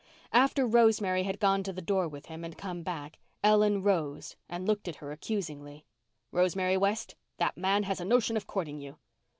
[0.33, 4.65] After Rosemary had gone to the door with him and come back Ellen rose and
[4.65, 5.85] looked at her accusingly.
[6.31, 8.97] "Rosemary West, that man has a notion of courting you."